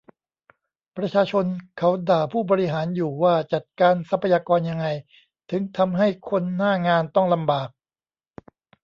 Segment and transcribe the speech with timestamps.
[0.97, 1.45] ประชาชน
[1.77, 4.87] เขาด่าผู้บริหารอยู่ ว่าจัดการทรัพยากรยังไง
[5.51, 7.69] ถึงทำให้คนหน้างานต้องลำบาก